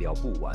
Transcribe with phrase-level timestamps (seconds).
[0.00, 0.52] 聊不完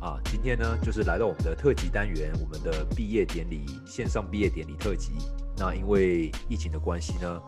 [0.00, 0.18] 啊！
[0.24, 5.12] 今天呢，就是来到我们的特辑单元，我们的毕业典礼线上毕业典礼特辑。
[5.56, 7.42] 那因为疫情的关系呢，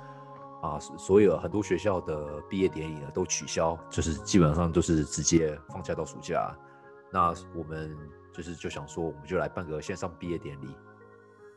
[0.62, 6.54] 啊，所有很多学校的毕业典礼呢都取消，就是基本上都是直接放假到暑假。
[7.10, 7.96] 那我们
[8.32, 10.68] 就是就想说，我们就来办个线上毕业典礼。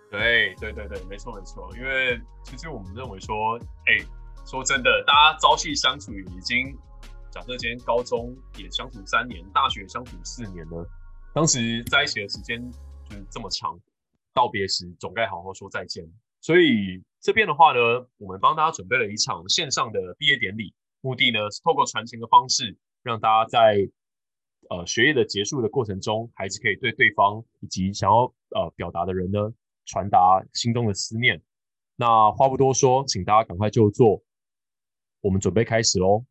[0.09, 1.69] 对对对对，没错没错。
[1.77, 4.05] 因为其实我们认为说，哎，
[4.45, 6.77] 说真的，大家朝夕相处已经。
[7.31, 10.75] 假设今天高中也相处三年，大学相处四年呢，
[11.33, 12.61] 当时在一起的时间
[13.09, 13.79] 就是这么长，
[14.33, 16.05] 道别时总该好好说再见。
[16.41, 17.79] 所以这边的话呢，
[18.17, 23.89] 我们帮大家准备了一场线上的毕业典礼，目的呢是透过传情的方式，让大家在
[24.69, 29.39] 呃学业的结束的过程中，还是可以对对方以及想要呃表达的人呢，
[29.85, 31.41] 传达心中的思念。
[31.95, 34.21] 那话不多说，请大家赶快就坐，
[35.21, 36.25] 我们准备开始喽。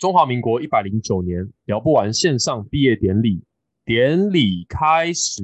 [0.00, 3.44] 中华民国一百零九年聊不完线上毕业典礼，
[3.84, 5.42] 典礼开始，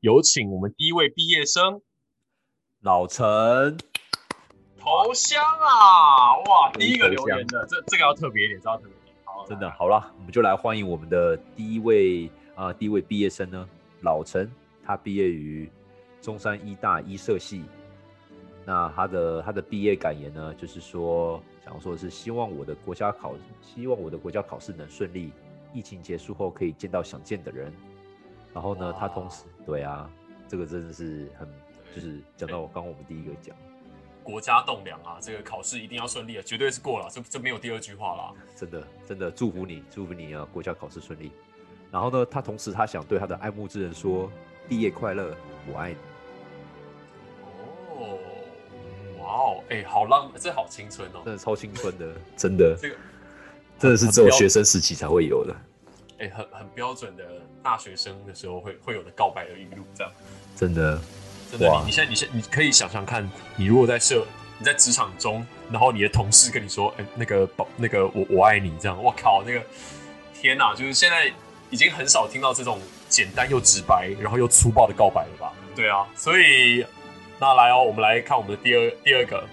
[0.00, 1.80] 有请我们第一位毕业生
[2.80, 3.24] 老陈
[4.76, 6.38] 头香啊！
[6.38, 9.16] 哇，第一个留言的，这这个要特别一点，这要特别一点。
[9.22, 13.68] 好，真的好了，我们就来欢迎我们的第一位啊，第一位毕业生呢，
[14.00, 14.50] 老陈，
[14.84, 15.70] 他毕业于
[16.20, 17.62] 中山医大医社系，
[18.64, 21.42] 那他的他的毕业感言呢，就是说。
[21.64, 25.32] 想说的是，希望我的国家考，希望我的国家考试能顺利。
[25.72, 27.72] 疫情结束后可以见到想见的人。
[28.52, 30.10] 然后呢，他同时，对啊，
[30.48, 31.48] 这个真的是很，
[31.94, 33.56] 就是讲到我刚我们第一个讲，
[34.24, 38.32] 国家栋梁啊，这个考试一定要顺利啊，绝对是过了，这这没有第二句话啦。
[38.56, 41.30] 真的，真的祝福你，祝福你啊，国家考试顺利。
[41.92, 44.28] 然后呢，他同时他想对他的爱慕之人说，
[44.68, 45.32] 毕业快乐，
[45.72, 45.96] 我爱你。
[49.32, 52.06] 哦，哎，好浪，这好青春哦，真的超青春的，
[52.36, 52.96] 真的，这个
[53.78, 55.56] 真的是只有学生时期才会有的，
[56.18, 57.24] 哎，很很标准的
[57.62, 60.12] 大学生的时候会会有的告白的语录，这样，
[60.54, 61.00] 真的，
[61.50, 64.24] 真的，你你现在你现你可以想象看，你如果在社
[64.58, 69.62] 你在职场中，然后你的同事跟你说，哎，那个宝，那个我我爱你，这样，我靠，那个
[70.38, 71.32] 天哪，就是现在
[71.70, 72.78] 已经很少听到这种
[73.08, 75.52] 简单又直白，然后又粗暴的告白了吧？
[75.74, 76.84] 对啊，所以。
[77.42, 79.44] 那来哦，我们来看我们的第二第二个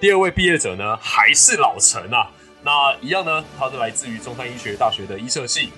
[0.00, 2.30] 第二位毕业者呢，还是老陈啊。
[2.62, 5.70] 那一样呢，他是来自于中山医学大学的医社系。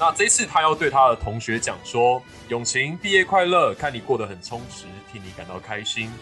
[0.00, 2.20] 那这次他要对他的同学讲说
[2.50, 6.12] ：“永晴毕业快乐，看你过得很充实，替你感到开心。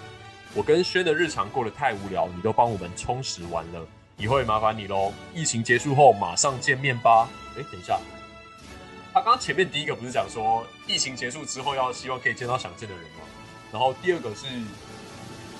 [0.52, 3.80] 我跟轩的日常过得太无聊，你都帮我们充实完了，
[4.18, 5.14] 以后也麻烦你喽。
[5.32, 7.98] 疫情结束后马上见面吧。”哎，等一下，
[9.14, 13.24] 他刚刚前面第一个不是讲说疫情结束之后要希望可以见到想见的人吗？
[13.72, 14.46] 然后第二个是，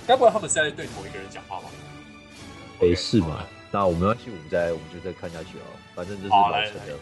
[0.07, 1.69] 该不会他们是在对同一个人讲话吧？
[2.81, 3.45] 没事嘛？
[3.71, 5.67] 那我们要去，我们再我们就再看下去啊。
[5.95, 6.97] 反正这是老陈的。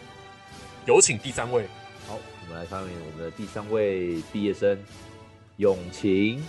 [0.85, 1.67] 有请第三位。
[2.07, 4.77] 好，我们来看我们的第三位毕业生
[5.57, 6.43] 永晴。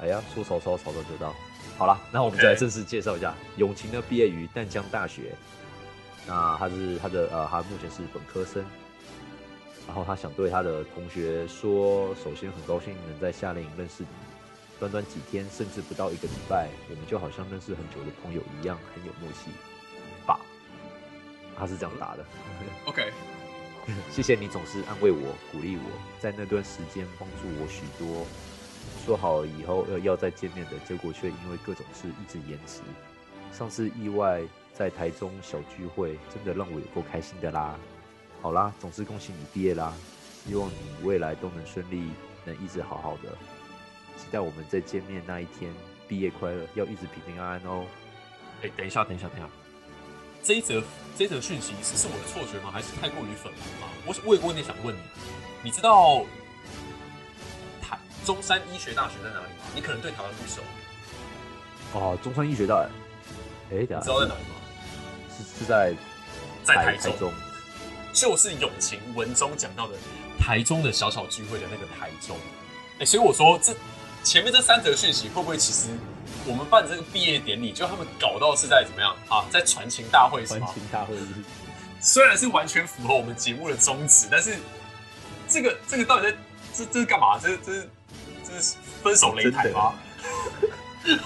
[0.00, 1.34] 哎呀，说曹操，曹操就到。
[1.76, 5.34] 好了，那我们再来正式介绍一下永晴呢，毕业于淡江大学。
[6.26, 8.64] 那他是他的呃，他目前是本科生。
[9.88, 14.08] 然后他想对他的同学说：“首先很高兴能在夏令营认识你，
[14.78, 19.50] 短短几天，甚至不到一个礼拜，我们就好像认识很久的朋友一样，很有默契。”
[20.26, 20.38] 爸，
[21.56, 22.24] 他是这样答的。
[22.84, 23.10] OK，
[24.12, 28.26] 谢谢你总是安慰我、鼓励我，在那段时间帮助我许多。
[29.06, 32.82] 说好以后要要再见面的结果，却因为各种事一直延迟。
[33.52, 34.42] 上次意外
[34.74, 37.74] 在台中小聚会，真的让我有够开心的啦。
[38.40, 39.92] 好啦，总之恭喜你毕业啦！
[40.46, 42.10] 希望你未来都能顺利，
[42.44, 43.30] 能一直好好的。
[44.16, 45.72] 期待我们再见面那一天，
[46.06, 47.84] 毕业快乐，要一直平平安安哦。
[48.62, 49.48] 哎，等一下，等一下，等一下，
[50.42, 50.82] 这一则
[51.16, 52.70] 这一则讯息是是我的错觉吗？
[52.70, 53.88] 还是太过于粉红吗？
[54.06, 55.00] 我我有个问题想问你，
[55.64, 56.24] 你知道
[57.82, 59.64] 台中山医学大学在哪里吗？
[59.74, 60.62] 你可能对台湾不熟。
[61.92, 62.86] 哦，中山医学大，
[63.70, 64.54] 哎，你知道在哪里吗？
[65.36, 65.92] 是是在
[66.64, 67.32] 在台中。
[68.18, 69.94] 就是永晴文中讲到的
[70.40, 72.36] 台中的小小聚会的那个台中，
[72.98, 73.72] 哎，所以我说这
[74.24, 75.90] 前面这三则讯息会不会其实
[76.44, 79.44] 我们办这个毕业典礼，就他们搞到是在怎么样啊？
[79.50, 80.66] 在传情大会是吗？
[80.66, 81.26] 传情大会是，
[82.00, 84.56] 虽然是完全符合我们节目的宗旨，但是
[85.48, 86.36] 这个这个到底在
[86.74, 87.38] 这这是干嘛？
[87.38, 87.88] 这这是
[88.42, 89.94] 这是分手擂台吗？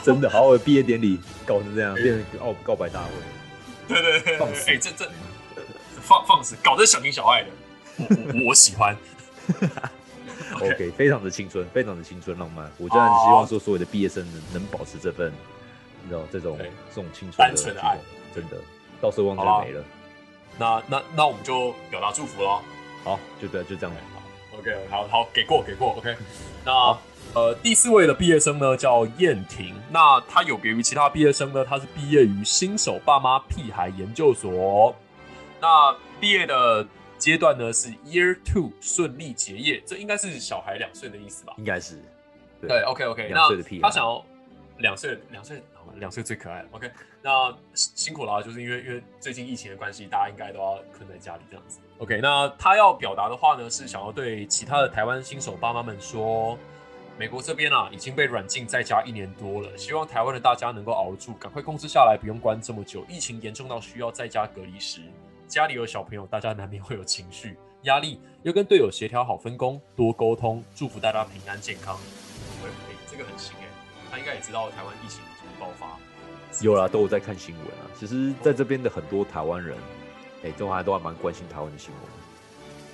[0.05, 3.11] 真的， 好，我毕业典礼搞成这样，变成告告白大会。
[3.89, 5.11] 对对对，哎，这这。
[6.03, 7.49] 放放肆，搞得小情小爱的，
[7.99, 8.97] 我我喜欢。
[10.61, 12.71] OK，非常的青春，非常的青春浪漫。
[12.77, 15.33] 我真的希望说，所有的毕业生能能保持这份，
[16.03, 16.59] 你知道这种
[16.91, 17.97] 这种青春单纯的爱，
[18.35, 18.59] 真的，
[19.01, 19.85] 到时候忘记就没了。
[20.59, 22.61] 那那那我们就表达祝福喽。
[23.03, 23.97] 好，就对，就这样。
[24.13, 26.15] 好，OK，好好给过给过，OK。
[26.65, 26.99] 那
[27.35, 34.95] 呃，第四位的毕业生呢叫燕婷，那他有别于其他毕业生呢，他是毕业于新手爸妈屁孩研究所。
[35.63, 36.87] 那毕业的
[37.17, 41.55] 阶段呢是 Year Two 顺利结业，这应该是小孩两岁的意思吧？
[41.57, 42.03] 应该是。
[42.61, 43.29] 对，OK OK。
[43.29, 44.23] 两岁的屁他想要
[44.79, 45.63] 两岁两岁。
[45.97, 51.81] 两岁最可爱，OK，那辛苦了，就是因为因为最近疫情的关系，大家应该都要困在家里这样子。
[51.99, 56.57] OK，那他要表达的话呢，是想要对其他的台湾新手爸妈们说，
[57.19, 63.05] 美国这边啊已经被软禁在家一年多了，希望台湾的大家能够熬住，赶快控制下来，不用关这么久。
[63.09, 65.03] 疫情严重到需要在家隔离时，
[65.53, 71.95] 家里有小朋友，大家难免会有情绪压力，要跟队友协调好分工，多沟通，祝福大家平安健康。
[72.65, 72.71] 哎，
[73.07, 73.67] 这个很行哎，
[74.11, 75.21] 他应该也知道台湾疫情。
[75.61, 75.99] 爆发
[76.63, 77.85] 有啦，都有在看新闻啊。
[77.95, 79.77] 其实，在这边的很多台湾人，
[80.43, 82.03] 哎，都还都还蛮关心台湾的新闻。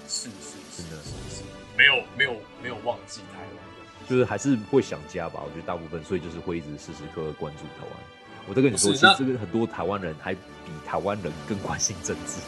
[0.09, 1.43] 是是，是的是是，
[1.77, 5.41] 没有没有没有忘记台湾，就是还是会想家吧。
[5.45, 8.18] 我觉得大部分，所以就是会一直时时刻刻关注台湾。
[8.49, 10.41] 我再跟你说，其实这边很多台湾人还比
[10.87, 12.41] 台湾人更关心政治。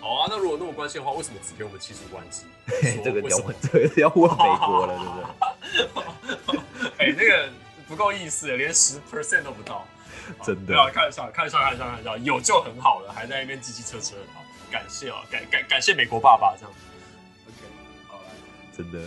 [0.00, 2.42] 好啊，那如果那么关心的话，为什么只给我们七十万支？
[3.02, 6.00] 这个要问，这个要问美国了，对不
[6.52, 6.60] 对？
[6.98, 7.48] 哎，那个。
[7.88, 9.86] 不够意思，连十 percent 都不到，
[10.42, 10.74] 真的。
[10.92, 14.16] 看笑，看笑，看笑，看笑，有就很好了，还在那边叽叽车车。
[14.34, 14.42] 好，
[14.72, 16.72] 感谢啊，感感感谢美国爸爸这样。
[17.46, 17.58] OK，
[18.08, 18.32] 好来。
[18.76, 18.98] 真的，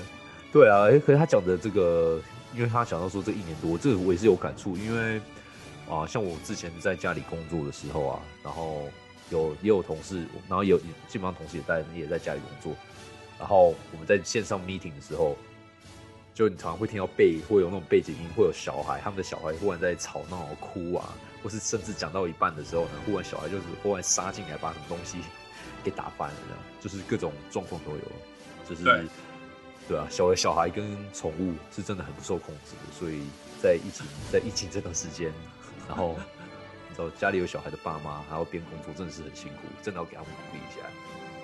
[0.54, 2.22] 对啊，哎，可是他讲的这个，
[2.56, 5.20] 因为他讲到说这一年多，这个我也是有感触，因为
[5.90, 8.88] 啊，像我之前在家里工作的时候啊，然后
[9.30, 10.78] 有也有同事，然后有
[11.08, 12.80] 基本上同事也在也在家里工作，
[13.40, 15.36] 然后我们在线上 meeting 的时候。
[16.32, 21.14] 就你常常会听到背，会有那种背景音，会有小孩，他们的小孩忽然在吵闹、哭啊，
[21.44, 25.18] 或是甚至讲到一半的时候呢，忽然小孩就是忽然杀进来，把什么东西
[25.84, 28.02] 给打翻了，这样就是各种状况都有。
[28.70, 28.86] 就是
[29.86, 33.20] 对啊，小小孩跟宠物是真的很不受控制的，所以
[33.62, 35.34] 在疫情在疫情这段时间，
[35.90, 36.16] 然后
[36.88, 40.86] 你知道家里有小孩的爸妈还要边工作，真的是很辛苦，真的要给他们鼓励一下。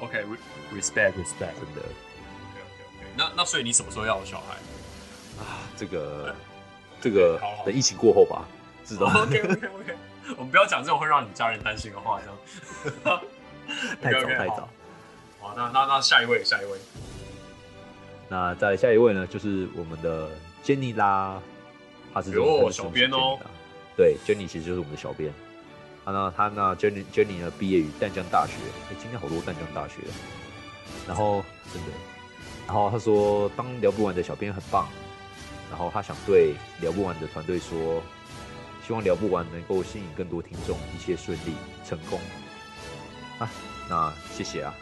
[0.02, 1.82] OK，respect，respect，真的。
[1.82, 3.08] OK，OK，OK。
[3.18, 4.54] 那那所以你什么时候要有小孩？
[5.42, 6.36] 啊，这个，
[7.02, 8.46] 这个等疫情过后吧，
[8.86, 9.08] 知道。
[9.08, 9.96] OK OK OK，
[10.38, 13.22] 我们不要讲这种会让你家人担心的话，这样。
[14.02, 14.70] 太早太早。
[15.40, 16.78] 好，那那那下一位，下一位。
[18.30, 20.30] 那在下一位呢，就是我们的
[20.64, 21.42] Jenny 啦，
[22.14, 23.40] 他是哦小编哦。
[23.96, 25.34] 对，Jenny 其实就是我们的小编。
[26.04, 28.54] 啊，那他呢，Jenny Jenny 呢，毕业于淡江大学。
[28.90, 29.96] 哎，今天好多淡江大学。
[31.08, 31.44] 然后
[31.74, 31.90] 真的，
[32.68, 34.88] 然后他说，当聊不完的小编很棒。
[35.70, 38.02] 然后他想对聊不完的团队说，
[38.86, 42.20] 希望聊不完能够吸引更多听众，一切顺利成功
[43.40, 43.50] 啊！
[43.90, 44.74] 那谢谢啊。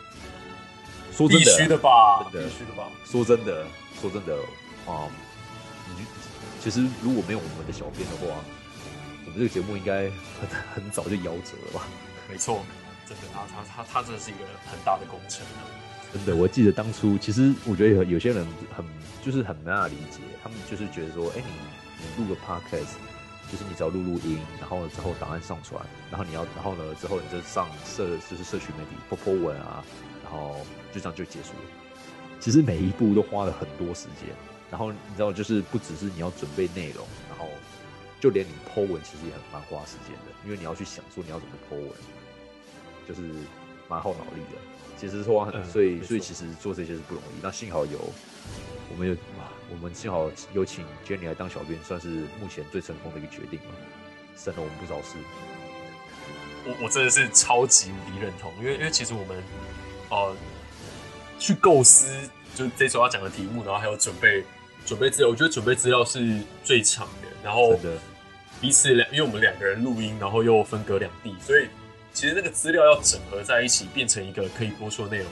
[1.13, 2.25] 说真的，必须的吧？
[2.31, 2.89] 必须的吧？
[3.05, 3.65] 说真的，
[4.01, 4.35] 说真的
[4.85, 5.07] 啊，
[5.97, 6.05] 你
[6.59, 8.43] 其实如果没有我们的小编的话，我
[9.33, 10.03] 们这个节目应该
[10.39, 11.87] 很 很早就夭折了吧？
[12.29, 12.63] 没错，
[13.07, 15.45] 真的，他他他他真的是一个很大的工程。
[16.13, 18.85] 真的，我记得当初，其实我觉得有有些人很
[19.25, 22.93] 就是很没法理解，他们就是觉得说，哎，你你录个 podcast，
[23.51, 29.83] 就是你只要录录音，然后之后档案上传，然后你要，然后呢之后你就上社就是社区媒体播播文啊，
[30.23, 30.57] 然后
[30.93, 32.39] 就这样就结束了。
[32.39, 34.29] 其实每一步都花了很多时间，
[34.69, 37.07] 然后你知道，就是不只是你要准备内容，
[38.23, 41.89] 就连你 Po 文其实也很蛮花时间的，因为你要去想说你要怎么播文，
[43.05, 43.21] 就是
[43.89, 44.57] 蛮耗脑力的。
[44.97, 47.41] 其实说很，所以所以其实做这些是不容易。
[47.41, 47.99] 那幸好有
[48.89, 49.17] 我们有
[49.69, 52.07] 我们幸好有请 Jenny 来当小编，算是
[52.39, 53.75] 目前最成功的一个决定嘛，
[54.37, 55.17] 省了我们不少事。
[56.65, 59.43] 我我真的是超级无敌认同，因为因为其实我们
[60.09, 60.33] 呃
[61.37, 62.07] 去构思
[62.55, 64.45] 就这时候要讲的题目，然后还有准备
[64.85, 67.27] 准备资料，我觉得准备资料是最长的。
[67.43, 67.77] 然后
[68.63, 71.67] 彼此两，因为我们两个人录音，然后又分隔两地，所以。
[72.13, 75.27] 其实那个资料要整合在一起，变成一个可以播出的内容，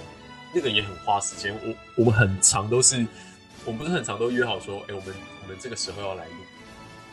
[0.51, 1.53] 那个也很花时间。
[1.63, 3.05] 我我们很长都是，
[3.65, 6.33] 我们不是很长都约好说，哎，我们我们这个时候要来录，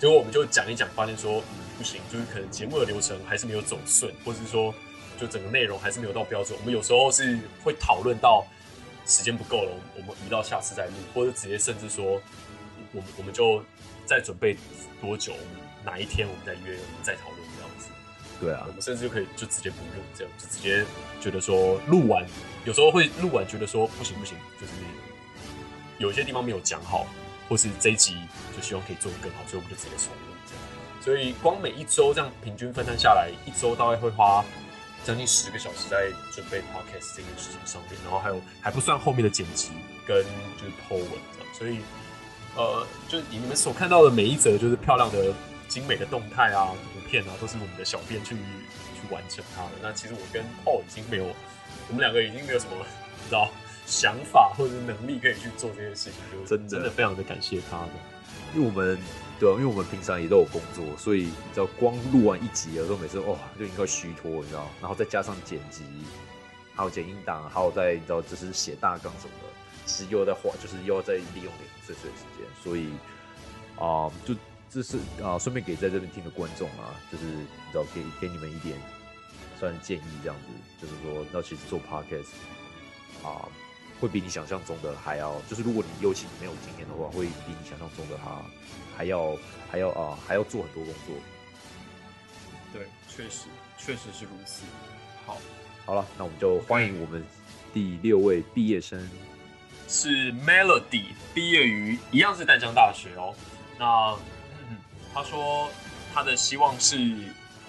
[0.00, 4.74] 结果我们就讲一讲，发现说，嗯，不行，就是可能节目的流程还是没有走顺，或者是说，
[5.20, 6.58] 就整个内容还是没有到标准。
[6.58, 8.46] 我们有时候是会讨论到
[9.04, 12.18] 时间不够了，我们移到下次再录，或者直接甚至说，
[12.92, 13.62] 我们我们就
[14.06, 14.56] 再准备
[15.00, 15.32] 多久，
[15.84, 17.88] 哪一天我们再约，我们再讨论这样子。
[18.40, 20.84] 对啊，我们甚至就可以就直接不录，这样就直接
[21.20, 22.24] 觉得说录完，
[22.64, 24.72] 有时候会录完觉得说不行不行，就是
[25.98, 27.06] 有一些地方没有讲好，
[27.48, 28.16] 或是这一集
[28.56, 30.62] 就希望可以做得更好，所以我们就直接重录这样。
[31.02, 34.44] 所以光每一周这样平均分摊下来，一周大概会花
[35.04, 39.70] 将近十个小时在准备 podcast 这件事情上面，然后还有还不算后面的剪辑
[40.06, 40.22] 跟
[40.56, 41.80] 就是 po 文这样，所以
[42.58, 45.32] 呃，就你们所看到的每一则就是漂亮的、
[45.68, 49.70] 精美的动态啊、图片啊，都是我们的小编去去完成它的。
[49.80, 51.26] 那其实我跟 Paul 已经没有，
[51.88, 52.72] 我们两个已经没有什么
[53.22, 53.48] 你知道
[53.86, 57.90] 想法或者能力可以去做这件事情，就真的真的非常的感谢他的。
[58.54, 58.98] 因为我们
[59.38, 65.84] 对啊，因为我们平常也都有工作，所以你知道光录完一集的时候，每次哇就已经快虚脱，你知道，然后再加上剪辑，
[66.74, 69.48] 还有剪音档，还有在你知道就是写大纲什么的，
[69.88, 72.90] 其实又要在花，就是又要在利用零零碎碎的时间，所以
[73.80, 74.34] 啊、就
[74.68, 78.78] 这是啊，顺便给在这边听的观众啊，就是你知道给给你们一点
[79.58, 80.46] 算是建议这样子，
[80.82, 82.34] 就是说，那其实做 podcast
[83.24, 83.48] 啊、
[83.98, 88.42] 会比你想象中的还要，就是如果你尤其你没有经验的话，会比你想象中的他
[88.94, 89.34] 还要
[89.70, 91.16] 还要啊、还要做很多工作。
[92.74, 93.46] 对，确实
[93.78, 94.64] 确实是如此。
[95.24, 95.38] 好，
[95.86, 97.24] 好了，那我们就欢迎我们
[97.72, 99.08] 第六位毕业生。
[99.88, 103.34] 是 Melody，毕业于一样是淡江大学哦。
[103.78, 104.12] 那、
[104.70, 104.76] 嗯、
[105.14, 105.70] 他说
[106.14, 106.96] 他的希望是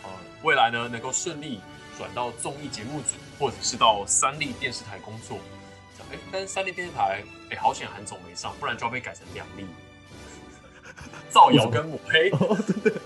[0.04, 0.10] 呃
[0.44, 1.62] 未来呢能够顺利
[1.98, 5.40] 转到综艺节目组，或者是到三立电视台工作。
[6.12, 9.66] 哎，但是三立电视台哎好险韩总没上，不然就要被改成两立。
[11.30, 12.32] 造谣跟抹黑，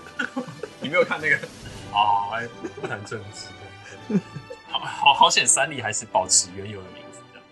[0.80, 1.36] 你没有看那个
[1.92, 2.32] 啊？
[2.32, 2.48] 哎
[2.80, 3.46] 不谈政治，
[4.68, 7.44] 好好好险，三立还是保持原有的名字这样。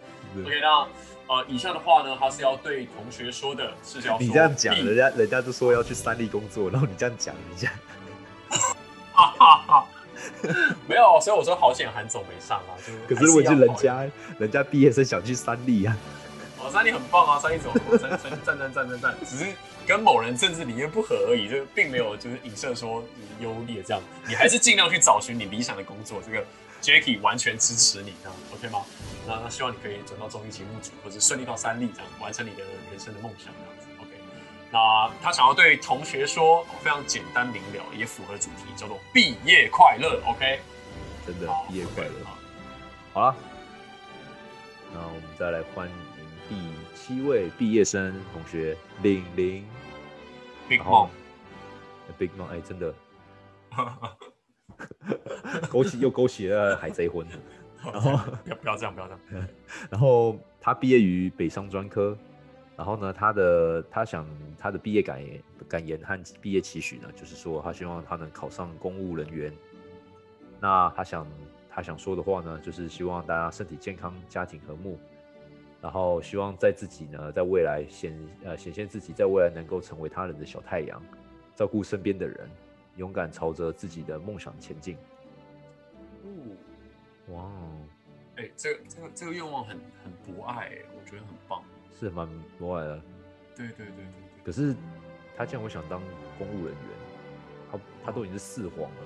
[0.44, 0.88] OK，那
[1.32, 7.74] 呃，以下的话呢，他是要对同学说的，是要你这样讲，人家人家都说要去三立工作，然后你这样讲，你这样，
[9.14, 9.86] 哈哈哈，
[10.86, 12.76] 没有，所以我说好险韩总没上啊。
[12.86, 14.06] 就是 可是如果是人家
[14.38, 15.96] 人家毕业生想去三立啊，
[16.60, 18.10] 哦，三立很棒啊，三立怎么赞
[18.44, 19.46] 赞赞赞赞只是
[19.86, 26.20] 跟某人政治理念不合而已，就并没有就是影射说就是优劣这样，你还是尽量去找寻你理想的工作。
[26.22, 26.44] 这个
[26.82, 28.84] Jacky 完全支持你，这样 OK 吗？
[29.26, 33.86] 那那希望你可以转到综艺节目组，或者顺利到三立这样，完成你的人生的梦想这样子。
[34.00, 34.10] OK，
[34.72, 40.20] 那他想要对同学说，非常简单明了，也符合主题，叫做毕业快乐。
[40.26, 40.60] OK，
[41.26, 42.10] 真的好毕业快乐。
[42.24, 43.36] 好好了，
[44.92, 45.94] 那我们再来欢迎
[46.48, 46.56] 第
[46.96, 49.64] 七位毕业生同学玲玲
[50.68, 51.10] ，Big 然后 Mom。
[52.18, 52.92] ，Big Mom，哎，真的
[55.70, 57.24] 勾起又勾起了海贼魂。
[57.84, 59.48] 然后 不要不要这样，不要这样。
[59.90, 62.16] 然后他毕业于北商专科，
[62.76, 64.26] 然后呢，他的他想
[64.58, 69.52] 他的毕业感言感言和毕业期许呢，就是说他希望他能考上公务人员。
[70.60, 71.26] 那他想
[71.68, 74.98] 他想说的话呢，就是希望大家身体健康，家庭和睦，
[75.80, 81.02] 然后希望在自己呢，在未来显呃显现自己在未来能够成为他人的小太阳，
[81.56, 82.48] 照顾身边的人，
[82.96, 84.96] 勇敢朝着自己的梦想前进。
[87.32, 87.78] 哇哦，
[88.36, 91.62] 哎、这个这个这个愿望很很博爱、哎，我觉得很棒。
[91.98, 93.00] 是蛮博爱的。
[93.56, 94.04] 对对对对
[94.44, 94.74] 可是
[95.36, 96.02] 他竟然会想当
[96.38, 96.76] 公务人员，
[97.70, 98.96] 他他都已经是四皇了。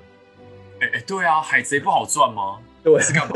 [0.78, 2.60] 对，哎、哎、对啊，海贼不好赚吗？
[2.82, 3.34] 对是干嘛？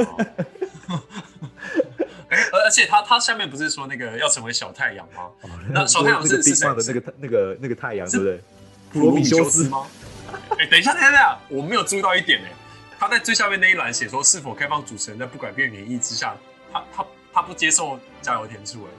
[2.30, 5.30] 哎、而而且他他下面不是说那个要成为小太阳吗？
[5.70, 8.44] 那小太阳是是谁的那个那个那个太阳，是对不对？
[8.92, 9.86] 普罗米修斯斯吗？
[10.58, 12.52] 哎、等一下，等一下，等一下，我没有注意到一点哎、
[13.00, 16.36] 他在最下面那一栏写说是否开放主持人在不改变原意之下，
[16.70, 18.90] 他他他不接受加油添醋哎、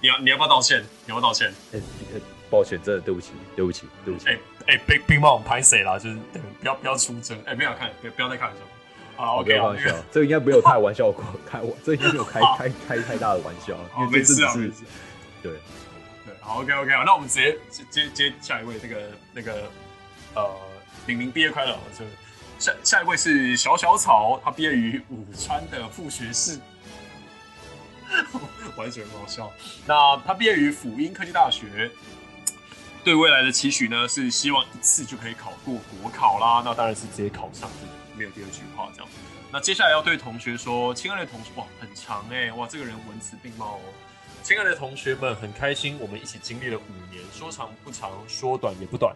[0.00, 0.80] 你要你要不要道歉？
[1.04, 1.52] 你要不要道歉？
[1.72, 1.80] 哎
[2.14, 4.28] 呃抱歉，真的对不起，对不起，对不起。
[4.28, 4.38] 哎
[4.68, 5.98] 哎，冰冰帽拍谁啦？
[5.98, 6.16] 就是
[6.60, 8.60] 不要不要出征，哎，不要看，不要不要再开玩笑。
[9.16, 14.72] 好不，OK，玩笑，这个应该没有太玩笑过， 开我这应该没有开好开开太大的玩笑，好因为这是。
[15.42, 15.52] 对
[16.24, 19.70] 对，好，OK OK，好，那我们直接接接接下一位，那个那个
[20.34, 20.56] 呃，
[21.06, 22.04] 玲玲毕业快乐，就
[22.60, 26.60] 下下一位是小小草，他毕业于武川的副学士，
[28.76, 29.50] 完全很好笑。
[29.86, 31.90] 那他毕业于辅英科技大学，
[33.02, 37.70] 对未来的期许呢是希望一次就可以考过国考啦，那当然是直接考上，
[38.14, 39.10] 没有第二句话这样。
[39.50, 43.80] 那接下来要对同学说，亲爱的同学，哇，很长哎、哇，这个人文词并茂哦。
[44.42, 49.14] 亲爱的同学们，很开心我们一起经历了五年，说长不长，说短也不短，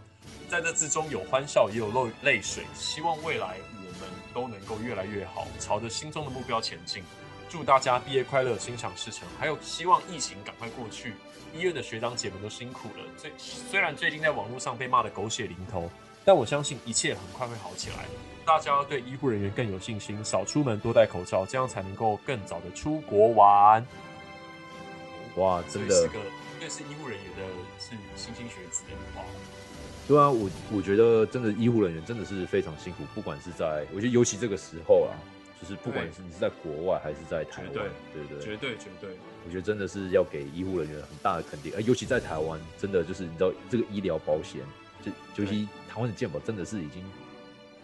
[0.48, 2.64] 在这之中有欢笑，也有泪泪水。
[2.74, 7.02] 希望未来我们都能够越来越好，朝着心中的目标前进。
[7.48, 9.26] 祝大家毕业快乐，心想事成。
[9.38, 11.14] 还有希望疫情赶快过去，
[11.54, 13.04] 医院的学长姐们都辛苦了。
[13.16, 15.90] 最虽然最近在网络上被骂的狗血淋头，
[16.24, 18.04] 但我相信一切很快会好起来。
[18.44, 23.84] 大家要对医护人员更有信心，少出门，多戴口罩，这样才能够更早的出国玩。
[25.36, 26.20] 哇，真的是个
[26.60, 27.42] 对是医护人员的
[27.78, 29.24] 是新兴学子的哇，
[30.06, 35.12] 对啊，我我觉得真的医护人员真的是非常辛苦，不管是在，我觉得尤其这个时候啊，
[35.60, 38.44] 就是不管是你是在国外还是在台湾，对对不对？
[38.44, 39.10] 绝对绝对，
[39.44, 44.60] 我觉得真的是要给医护人员很大的肯定，而尤其在台湾，真的就是你知道这个医疗保险，
[45.02, 45.10] 就
[45.42, 47.02] 尤其台湾的健保真的是已经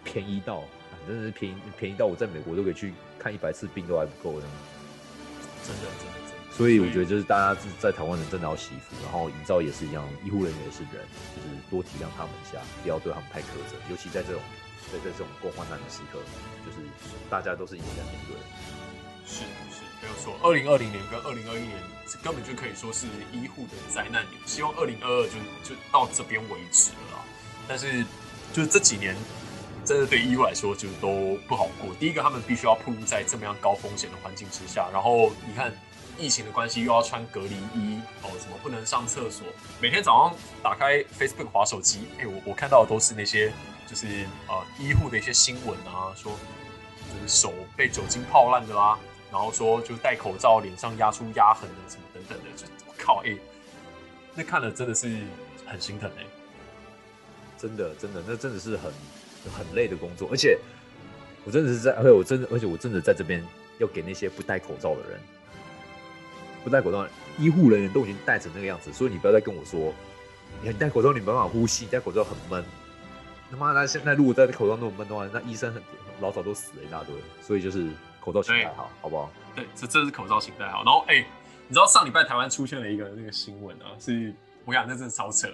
[0.04, 4.46] 便宜到，啊真的是便宜便宜到我在美国都可以去看一百次病都还不够的。
[5.64, 6.19] 真的真的真的。
[6.50, 14.42] 所以我觉得就是大家是在台湾人真的要惜福，然后营造也是一样，医护人员也是人，就是多体谅他们一下，不要对他们太苛责，尤其在这种
[14.92, 16.18] 在在这种过患难的时刻，
[16.66, 16.78] 就是
[17.30, 18.36] 大家都是一起在面对。
[19.24, 27.24] 是是没有错，二零二零年跟二零二一年这根本就可以说是医护的灾难年，希望二零二二就就到这边为止了啦。
[27.68, 28.04] 但是
[28.52, 29.14] 就是这几年，
[29.84, 31.94] 真的对医护来说就都不好过。
[32.00, 35.72] 第一个，他们必须要暴露在这么样高风险的环境之下，然后你看
[36.20, 39.46] 疫情的关系又要穿隔离衣哦，什么不能上厕所，
[39.80, 43.50] 每天早上打开 Facebook 滑手机，哎、我我看到的都是那些
[43.88, 44.06] 就是
[44.46, 46.30] 呃医护的一些新闻啊，说
[47.08, 48.98] 就是手被酒精泡烂的啦，
[49.32, 53.34] 然后说就戴口罩脸上压出压痕的什么等等的，就我靠哎、
[54.34, 55.20] 那看了真的是
[55.64, 56.24] 很心疼哎、
[57.56, 58.92] 真的，真的，那真的是很
[59.56, 60.58] 很累的工作，而且
[61.44, 63.42] 我真的是在，而且我真的，而且我真的在这边
[63.78, 65.18] 要给那些不戴口罩的人，
[66.62, 67.06] 不戴口罩
[67.38, 69.92] 医护人员都已经戴成那个样子，所以你不要再跟我说，
[70.62, 72.64] 你戴口罩你没办法呼吸，你戴口罩很闷。
[73.50, 75.82] 他妈，那现在如果戴口罩那么闷的话，那医生很
[76.20, 77.88] 老早都死了一大堆，所以就是
[78.20, 79.30] 口罩请戴好，好不好？
[79.56, 80.84] 对，这这是口罩请戴好。
[80.84, 81.24] 然后哎、
[81.66, 84.32] 你知道上礼拜台湾出现了一个那个新闻啊，是
[84.64, 85.48] 我想那真的超扯，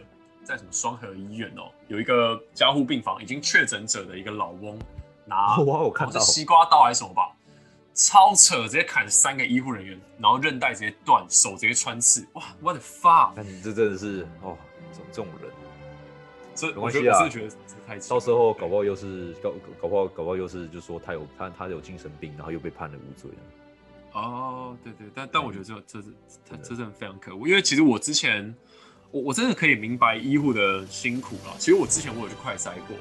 [0.45, 4.79] 在什么双河医院哦，有一个加护病房已经确诊者的一个老翁
[5.25, 7.33] 拿， 我看到是西瓜刀还是什么吧，
[7.97, 13.32] 超扯，直接砍三个医护人员，然后韧带直接断，手直接穿刺，哇，what the fuck！
[13.35, 14.56] 那你这真的是哦，
[14.93, 15.50] 这种这种人，
[16.54, 17.54] 这没关系啊我觉得
[17.87, 23.30] 太扯到时候搞不好又是搞搞不好搞不好又是就说他有他他有精神病，然后又被判了无罪。
[24.13, 26.09] 哦，对对，但但我觉得这这是
[26.49, 28.54] 他这真的非常可恶，因为其实我之前
[29.11, 31.54] 我我真的可以明白医护的辛苦啦。
[31.59, 32.97] 其实我之前我有去快筛过，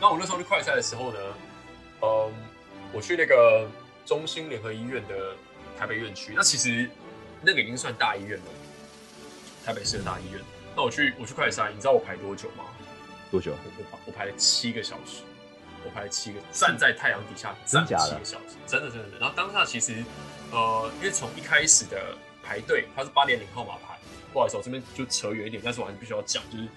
[0.00, 1.18] 那我那时候去快筛的时候呢，
[2.02, 2.32] 嗯，
[2.92, 3.68] 我去那个
[4.04, 5.34] 中心联合医院的
[5.78, 6.88] 台北院区，那其实
[7.40, 8.44] 那个已经算大医院了，
[9.64, 10.40] 台北市的大医院。
[10.76, 12.64] 那我去我去快筛，你知道我排多久吗？
[13.30, 13.52] 多久？
[13.52, 15.22] 我我排我排了七个小时，
[15.84, 19.18] 我排了七个，站在太阳底下站七个小时，真的真的真的。
[19.18, 20.04] 然后当下其实，
[20.50, 23.98] 呃，因为从一开始的排队，它是八点零号码牌，
[24.32, 26.68] 不好意思，我这边就扯远一点，但是我还是必须要讲，就是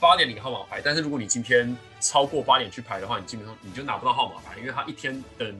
[0.00, 0.80] 八点零号码牌。
[0.82, 5.54] 但是如果你今天超过八点去排的话，你基本上你就拿不到号码牌，因为它一天的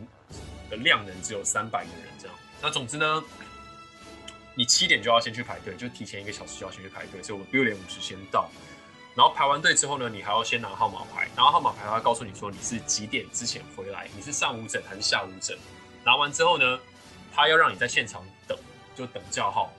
[0.76, 2.36] 的量能只有三百个人这样。
[2.60, 3.24] 那总之呢，
[4.54, 8.50] 你七点就要先去排队，就提前一个小时就要先去排队，所以我六点五十先到。
[9.14, 15.56] 然后排完队之后呢，你还要先拿号码牌，拿到号码牌，他告诉你说你是几点之前回来，你是上午诊还是下午诊。
[16.04, 16.80] 拿完之后呢，
[17.32, 18.58] 他要让你在现场等，
[18.96, 19.72] 就等叫号。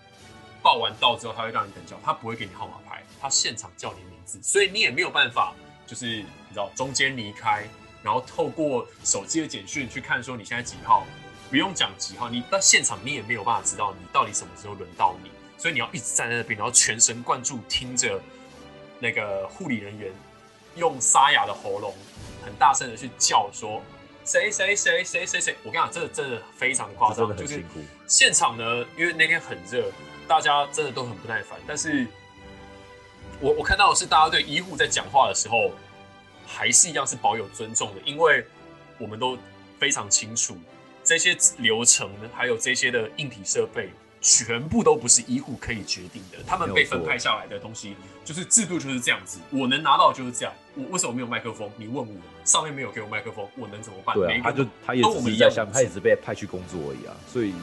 [0.64, 5.54] 报完到之后，他会让你等叫，他不会给你号码牌，他现场叫你名字，所以你也没有办法，
[5.86, 7.70] 就是你知道中间离开，
[8.06, 11.04] 然后透过手机的简讯去看说你现在几号，
[11.50, 18.22] 不用讲几号，你到现场你也没有办法知道你到底什么时候轮到你，所以你要一直站在那边，然后全神贯注听着
[19.00, 20.14] 那个护理人员
[20.76, 21.96] 用沙哑的喉咙
[22.46, 23.82] 很大声的去叫说
[24.24, 27.64] 谁谁谁谁谁谁，我跟你讲，这个真的非常夸张，就是。
[28.08, 29.92] 现场呢，因为那天很热，
[30.28, 31.60] 大家真的都很不耐烦。
[31.68, 32.06] 但是
[33.40, 35.72] 我我看到的是，大家对医护在讲话的时候，
[36.48, 38.46] 还是一样是保有尊重的，因为
[38.98, 39.38] 我们都
[39.80, 40.58] 非常清楚
[41.04, 43.90] 这些流程呢，还有这些的硬体设备，
[44.22, 46.38] 全部都不是医护可以决定的。
[46.48, 50.54] 他们被分派下来的东西，就是制度就是这样子，我能拿到就是这样。
[50.76, 51.70] 我为什么没有麦克风？
[51.78, 54.16] 你问我，上面没有给我麦克风，我能怎么办？
[54.16, 57.54] 对他就他也都我们一样只是在下面，他也只是被派去工作而已啊，所以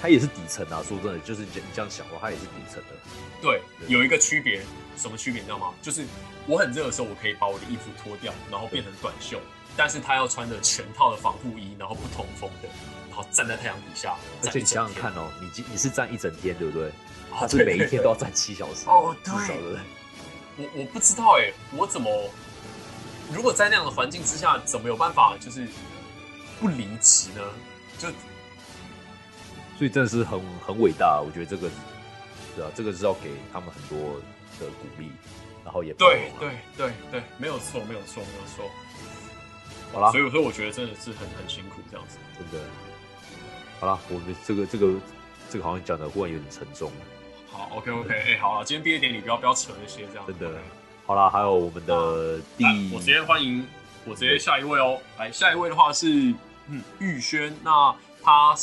[0.00, 0.82] 他也是底层啊。
[0.88, 2.96] 说真的，就是你这样想的话，他也是底层的。
[3.40, 4.62] 对，对有一个区别，
[4.96, 5.72] 什么区别你知道吗？
[5.82, 6.04] 就是
[6.46, 9.38] 我很热的时候，我可以把我的衣服脱掉，然后变成短袖，
[9.76, 12.68] 但是他要穿着全套的防护衣，然后不通风的，
[13.08, 16.88] 然后站在太阳底下，而且你想想看哦，你今你是站一整天，对不对？
[16.88, 19.32] 哦他是每一天都要站七小时哦对？
[20.58, 22.30] 我我不知道哎、我怎么
[23.34, 25.66] 如果在那样的环境之下，怎么有办法就是
[26.60, 27.42] 不离职呢？
[27.98, 28.08] 就
[29.78, 31.68] 所以真的是很很伟大，我觉得这个，
[32.54, 34.20] 对啊，这个是要给他们很多
[34.60, 35.10] 的鼓励，
[35.64, 38.70] 然后也对对对对，没有错，没有错，没有错。
[39.92, 42.18] 好啦所以我说我觉得真的是很很辛苦这样子。
[42.38, 42.66] 真的，
[43.80, 44.94] 好了，我们这个这个
[45.50, 46.90] 这个好像讲的忽然有点沉重，
[47.50, 50.24] 好，OK OK，哎、好了，今天毕业典礼不要不要扯那些这样。
[50.26, 50.58] 真的
[51.12, 53.66] 好好啦，还有我们的第，我直接欢迎，
[54.06, 54.98] 我直接下一位哦。
[55.18, 56.08] 来，下一位的话是
[56.68, 58.54] 嗯玉轩，那他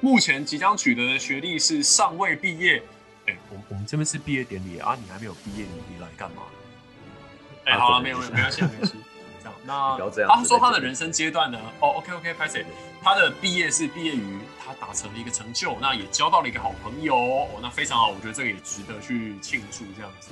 [0.00, 2.82] 目前即将取得的学历是尚未毕业。
[3.26, 6.42] 哎，我我们这边是毕业典礼啊，你还没有毕业，你来干嘛？
[7.66, 8.94] 哎，好了，没有没有，没关系，没关系。
[9.44, 11.58] 这样，那他说他的人生阶段呢？
[11.80, 12.64] 哦，OK OK，拍谁？
[13.02, 20.30] 他的毕业是毕业于他达成了一个成就，那也交到了一个好朋友，哦，那非常好，我觉得这个也值得去庆祝，这样子。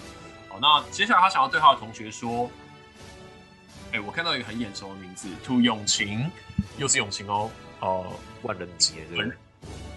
[0.61, 2.51] 好，那接下来他想要对他的同学说，
[3.92, 6.31] 哎，我看到一个很眼熟的名字，涂永晴，
[6.77, 9.37] 又是永晴哦，哦，万人迷，本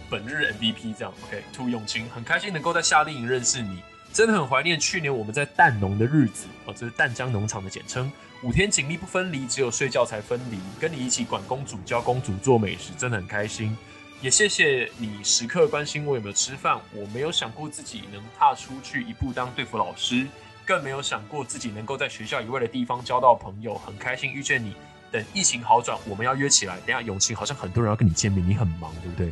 [0.09, 3.83] 本日 MVP 这样，OK，涂永晴，很开心能够在夏令营认识你。
[4.13, 8.11] 真的很怀念去年我们在淡农的日子哦，这是淡江农场的简称。
[8.43, 10.59] 五天紧密不分离，只有睡觉才分离。
[10.79, 13.75] 跟你一起管公主、教公主做美食，真的很开心。
[14.21, 16.79] 也谢谢你时刻关心我有没有吃饭。
[16.93, 20.27] 我没有想过自己能踏出去一步当对付老师，
[20.65, 23.75] 更没有想过自己能够在学校以外的地方交到朋友。
[23.75, 24.75] 很开心遇见你。
[25.11, 26.77] 等疫情好转，我们要约起来。
[26.85, 29.31] 等下永清好像很多人要跟你见面，你很忙对不对？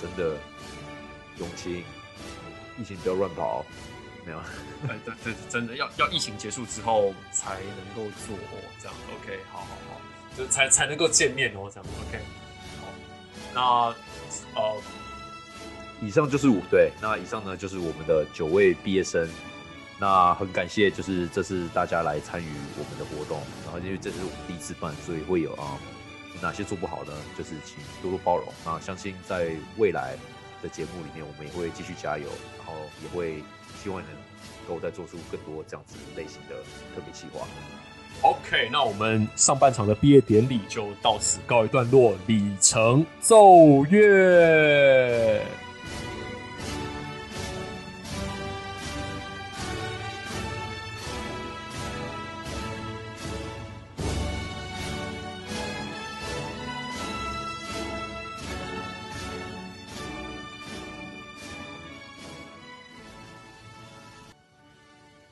[0.00, 0.36] 真的，
[1.36, 1.84] 永清，
[2.78, 3.64] 疫情不要乱跑。
[4.24, 4.38] 没有，
[4.88, 10.00] 哎，对对，真的要要疫情结束之后才能够做哦，这样 OK，好好好，
[10.34, 12.18] 就才才能够见面哦，这样 OK，
[12.80, 12.88] 好，
[13.52, 13.60] 那
[14.58, 14.80] 呃，
[16.00, 19.28] 以上就是我对，那以上呢就是我们的九位毕业生，
[19.98, 25.78] 那很感谢，就是这次大家来参与我们的活动，然后因为这是我们第一次办，所以会有啊
[26.42, 30.16] 哪些做不好呢，就是请多多包容，那相信在未来
[30.62, 32.28] 的节目里面，我们也会继续加油，
[32.58, 33.42] 然后也会。
[33.82, 34.10] 希望能
[34.66, 36.56] 够再做出更多这样子类型的
[36.94, 37.46] 特别企划。
[38.22, 45.42] OK，那我们上半场的毕业典礼就到此告一段落，礼成奏乐。